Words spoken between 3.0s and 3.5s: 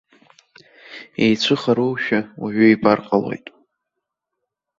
ҟалоит.